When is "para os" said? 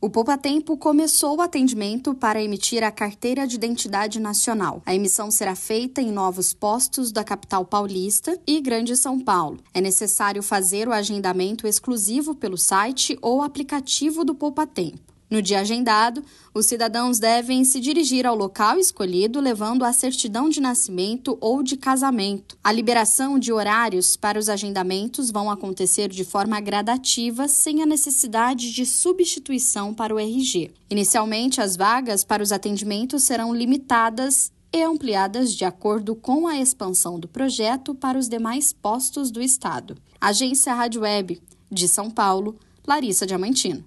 24.16-24.48, 32.24-32.50, 37.94-38.28